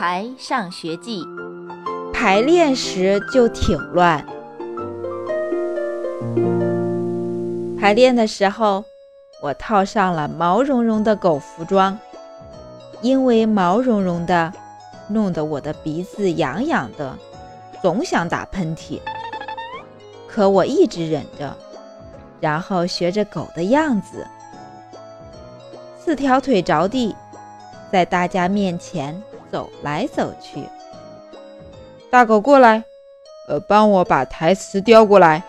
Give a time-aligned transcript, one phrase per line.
[0.00, 1.22] 排上学记》。
[2.10, 4.24] 排练时就挺乱。
[7.78, 8.82] 排练的时候，
[9.42, 11.98] 我套上了毛茸茸的狗服装，
[13.02, 14.50] 因为毛茸茸的，
[15.06, 17.14] 弄得我的鼻子痒痒的，
[17.82, 18.98] 总想打喷嚏。
[20.26, 21.54] 可我一直忍着，
[22.40, 24.26] 然后学着狗的样子，
[25.98, 27.14] 四条腿着地，
[27.92, 30.64] 在大家面前走来走去。
[32.10, 32.84] 大狗过来，
[33.48, 35.42] 呃，帮我把台词叼过来。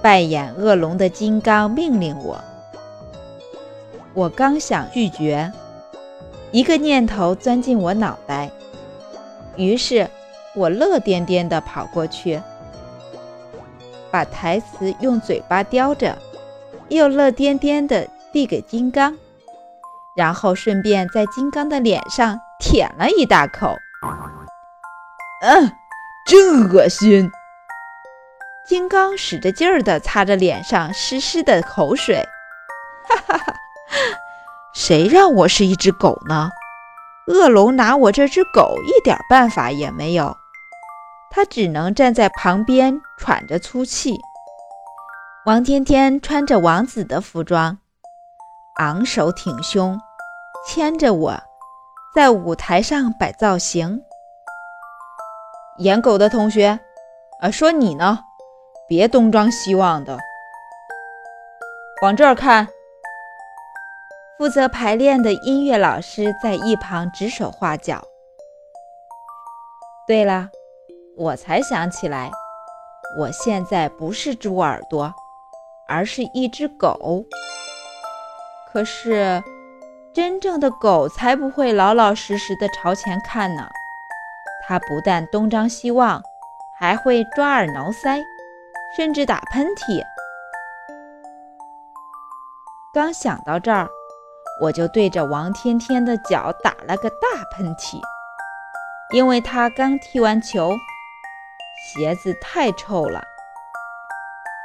[0.00, 2.40] 扮演恶龙的金刚命令我。
[4.14, 5.52] 我刚想拒绝，
[6.52, 8.48] 一个念头钻进我脑袋，
[9.56, 10.08] 于是
[10.54, 12.40] 我乐颠颠地跑过去。
[14.10, 16.16] 把台词用嘴巴叼着，
[16.88, 19.18] 又乐颠颠地递给金刚，
[20.16, 23.76] 然后顺便在金刚的脸上舔了一大口。
[25.42, 25.72] 嗯，
[26.26, 27.30] 真恶心！
[28.66, 32.26] 金刚使着劲儿地擦着脸上湿湿的口水。
[33.08, 33.54] 哈哈哈！
[34.74, 36.50] 谁让我是一只狗呢？
[37.28, 40.36] 恶龙拿我这只狗一点办法也没有。
[41.30, 44.18] 他只能站在旁边喘着粗气。
[45.46, 47.78] 王天天穿着王子的服装，
[48.76, 49.98] 昂首挺胸，
[50.66, 51.42] 牵着我，
[52.14, 54.02] 在舞台上摆造型。
[55.78, 56.80] 演狗的同学，
[57.40, 58.20] 啊，说你呢，
[58.88, 60.18] 别东张西望的，
[62.02, 62.68] 往这儿看。
[64.38, 68.02] 负责排练的音乐老师在一旁指手画脚。
[70.06, 70.48] 对了。
[71.16, 72.30] 我才想起来，
[73.18, 75.12] 我现在不是猪耳朵，
[75.88, 77.24] 而是一只狗。
[78.72, 79.42] 可是，
[80.14, 83.68] 真正的狗才不会老老实实的朝前看呢。
[84.66, 86.20] 它不但东张西望，
[86.78, 88.20] 还会抓耳挠腮，
[88.96, 90.02] 甚至打喷嚏。
[92.92, 93.88] 刚想到这儿，
[94.60, 98.00] 我就对着王天天的脚打了个大喷嚏，
[99.14, 100.72] 因为他刚踢完球。
[101.94, 103.22] 鞋子太臭了，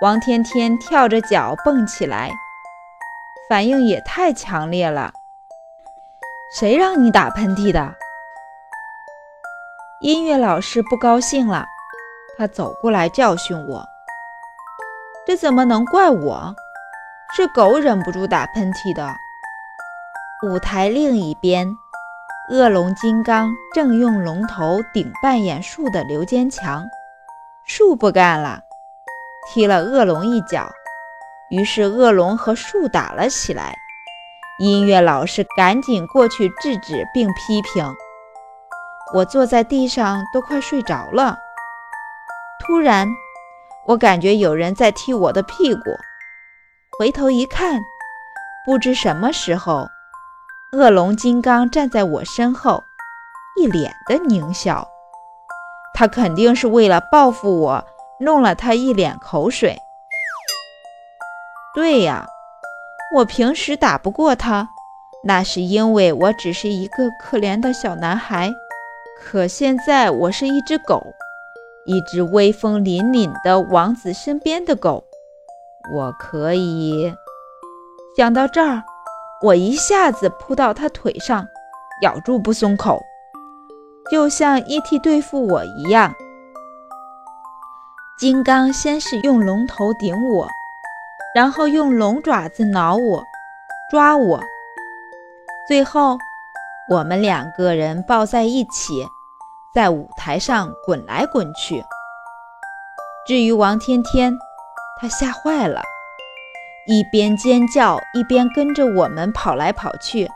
[0.00, 2.30] 王天天跳着脚蹦起来，
[3.48, 5.12] 反应也太强烈了。
[6.54, 7.94] 谁让你打喷嚏的？
[10.02, 11.64] 音乐老师不高兴了，
[12.36, 13.82] 他走过来教训我。
[15.26, 16.54] 这怎么能怪我？
[17.34, 19.14] 是狗忍不住打喷嚏的。
[20.46, 21.66] 舞台另一边，
[22.50, 26.84] 恶龙金刚正用龙头顶扮演树的刘坚强。
[27.64, 28.60] 树不干了，
[29.48, 30.70] 踢了恶龙一脚，
[31.48, 33.74] 于是恶龙和树打了起来。
[34.58, 37.94] 音乐老师赶紧过去制止并批评。
[39.14, 41.36] 我坐在地上都快睡着了。
[42.60, 43.08] 突然，
[43.86, 45.80] 我感觉有人在踢我的屁股，
[46.98, 47.80] 回头一看，
[48.64, 49.88] 不知什么时候，
[50.72, 52.84] 恶龙金刚站在我身后，
[53.60, 54.88] 一脸的狞笑。
[55.94, 57.84] 他肯定是为了报复我，
[58.20, 59.76] 弄了他一脸口水。
[61.74, 62.26] 对呀，
[63.14, 64.70] 我平时打不过他，
[65.24, 68.50] 那是因为我只是一个可怜的小男孩。
[69.20, 71.14] 可现在我是一只狗，
[71.86, 75.04] 一只威风凛凛的王子身边的狗，
[75.94, 77.14] 我可以。
[78.16, 78.82] 想到这儿，
[79.42, 81.46] 我一下子扑到他腿上，
[82.02, 83.00] 咬住不松口。
[84.10, 84.98] 就像 E.T.
[84.98, 86.12] 对付我一样，
[88.18, 90.48] 金刚先是用龙头顶我，
[91.34, 93.24] 然后用龙爪子挠我、
[93.90, 94.40] 抓我，
[95.66, 96.18] 最后
[96.90, 99.06] 我们两个人抱在一起，
[99.74, 101.82] 在舞台上滚来滚去。
[103.26, 104.32] 至于王天天，
[105.00, 105.80] 他吓坏了，
[106.86, 110.28] 一边尖叫一边跟着我们跑来跑去。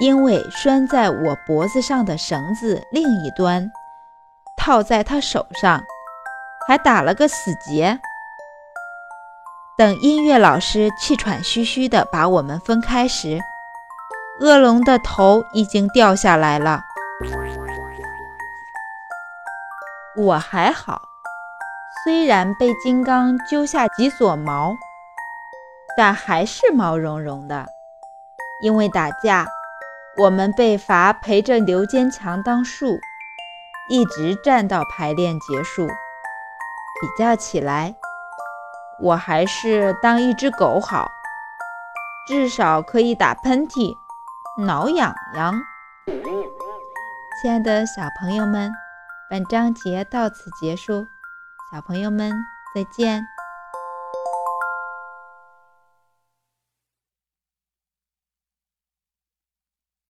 [0.00, 3.70] 因为拴在我脖子上的绳子另一端
[4.56, 5.80] 套在他手上，
[6.66, 7.98] 还打了个死结。
[9.76, 13.40] 等音乐老师气喘吁吁地把我们分开时，
[14.38, 16.80] 恶龙的头已经掉下来了。
[20.16, 21.02] 我还好，
[22.04, 24.76] 虽然被金刚揪下几撮毛，
[25.96, 27.66] 但还是毛茸茸的，
[28.62, 29.44] 因为打架。
[30.16, 32.96] 我们被罚陪着刘坚强当树，
[33.90, 35.88] 一直站到排练结束。
[35.88, 37.96] 比较起来，
[39.04, 41.10] 我还是当一只狗好，
[42.26, 43.94] 至少可以打喷嚏、
[44.56, 45.52] 挠痒痒。
[47.42, 48.72] 亲爱的小朋友们，
[49.28, 51.06] 本章节到此结束，
[51.70, 52.32] 小朋友们
[52.74, 53.22] 再见。